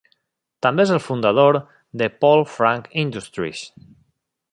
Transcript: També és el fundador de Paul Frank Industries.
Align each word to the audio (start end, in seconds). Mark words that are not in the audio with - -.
També 0.65 0.85
és 0.87 0.93
el 0.95 1.01
fundador 1.07 1.59
de 2.03 2.07
Paul 2.25 2.41
Frank 2.53 2.89
Industries. 3.03 3.63